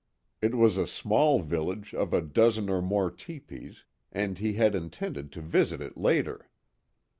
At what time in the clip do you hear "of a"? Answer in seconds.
1.93-2.23